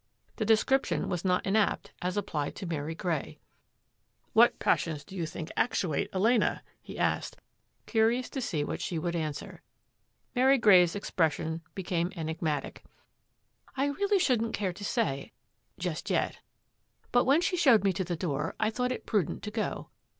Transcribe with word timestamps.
The 0.37 0.45
description 0.45 1.09
was 1.09 1.23
not 1.23 1.45
inapt 1.45 1.91
as 2.01 2.17
applied 2.17 2.55
to 2.55 2.65
Mary 2.65 2.95
Grey." 2.95 3.37
What 4.33 4.57
passions 4.57 5.03
do 5.05 5.15
you 5.15 5.27
think 5.27 5.51
actuate 5.55 6.09
Elena?" 6.11 6.63
he 6.81 6.97
asked, 6.97 7.37
curious 7.85 8.27
to 8.31 8.41
see 8.41 8.63
what 8.63 8.81
she 8.81 8.97
would 8.97 9.15
answer. 9.15 9.61
Mary 10.33 10.57
Grey's 10.57 10.95
expression 10.95 11.61
became 11.75 12.11
enigmatic." 12.15 12.83
I 13.77 13.89
really 13.89 14.17
shouldn't 14.17 14.55
care 14.55 14.73
to 14.73 14.83
say— 14.83 15.33
just 15.87 16.09
yet; 16.09 16.39
but 17.11 17.25
when 17.25 17.39
she 17.41 17.55
showed 17.55 17.83
me 17.83 17.93
to 17.93 18.03
the 18.03 18.15
door, 18.15 18.55
I 18.59 18.71
thought 18.71 18.91
it 18.91 19.05
prudent 19.05 19.43
to 19.43 19.51
go. 19.51 19.89